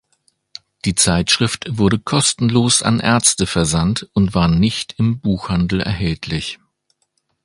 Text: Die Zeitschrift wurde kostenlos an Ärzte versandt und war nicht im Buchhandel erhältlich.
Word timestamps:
Die 0.83 0.95
Zeitschrift 0.95 1.77
wurde 1.77 1.99
kostenlos 1.99 2.81
an 2.81 2.99
Ärzte 2.99 3.45
versandt 3.45 4.09
und 4.13 4.33
war 4.33 4.47
nicht 4.47 4.95
im 4.97 5.19
Buchhandel 5.19 5.79
erhältlich. 5.79 6.57